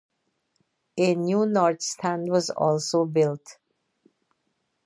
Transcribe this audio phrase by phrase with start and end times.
[0.97, 3.59] A new North Stand was also built.